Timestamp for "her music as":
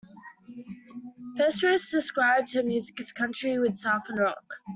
2.55-3.11